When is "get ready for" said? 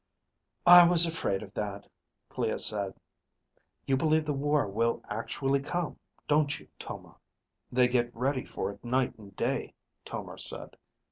7.87-8.71